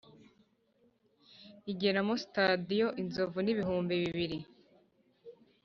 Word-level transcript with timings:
ageramo 1.71 2.13
sitadiyo 2.21 2.87
inzovu 3.01 3.37
n’ibihumbi 3.41 3.93
bibiri, 4.03 4.37